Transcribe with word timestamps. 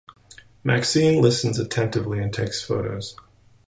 Maxine 0.63 1.21
listens 1.21 1.59
attentively 1.59 2.17
and 2.17 2.33
takes 2.33 2.59
photos. 2.63 3.15